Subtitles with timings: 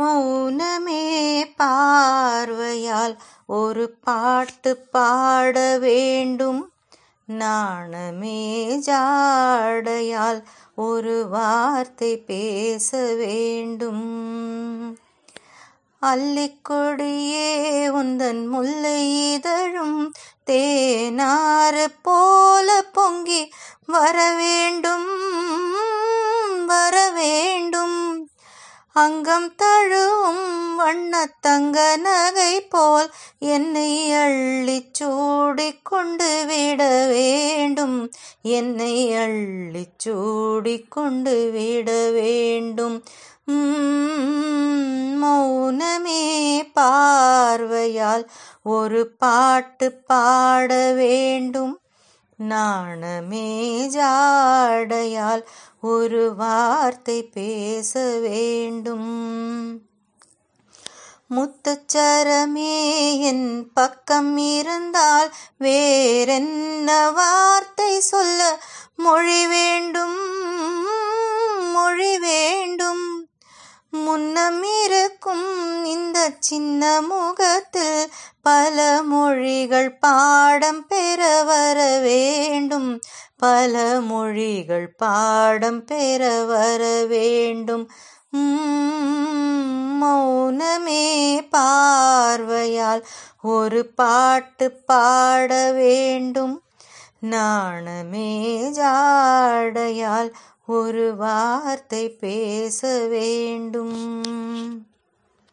[0.00, 6.70] மௌனமே பார்வையால் ஒரு பாட்டு பாட வேண்டும்.
[7.24, 10.42] நாணமே ஜாடையால்
[10.74, 14.04] ஒரு வார்த்தை பேச வேண்டும்.
[16.02, 17.50] அல்லிக்கொடியே
[17.90, 20.12] உந்தன் முல்லை இதழும்
[20.46, 23.52] தேனாறு போல பொங்கி
[23.86, 25.25] வர வேண்டும்.
[28.96, 38.12] அங்கம் தழுவும் வண்ணத் தங்க நகை போல் என்னை அள்ளி சூடிக் கொண்டு விட வேண்டும்.
[38.42, 43.04] என்னை அள்ளி சூடிக் கொண்டு விட வேண்டும்.
[45.22, 46.24] மௌனமே
[46.72, 48.30] பார்வையால்
[48.62, 51.80] ஒரு பாட்டு பாட வேண்டும்.
[52.36, 53.48] நாணமே
[53.88, 55.44] ஜாடையால்
[55.80, 59.80] ஒரு வார்த்தை பேச வேண்டும்.
[61.30, 62.76] முத்துச்சரமே
[63.20, 68.60] என் பக்கம் இருந்தால் வேறென்ன வார்த்தை சொல்ல
[68.96, 70.18] மொழி வேண்டும்?
[71.72, 73.04] மொழி வேண்டும்.
[73.90, 78.12] முன்னம் இருக்கும் இந்த சின்ன முகத்தில்
[78.42, 82.25] பல மொழிகள் பாடம் பெற வரவே
[83.36, 87.90] பல மொழிகள் பாடம் பெற வர வேண்டும்.
[90.02, 91.06] மௌனமே
[91.50, 93.06] பார்வையால்
[93.42, 96.62] ஒரு பாட்டு பாட வேண்டும்.
[97.20, 98.32] நாணமே
[98.70, 100.32] ஜாடையால்
[100.66, 103.96] ஒரு வார்த்தை பேச வேண்டும்.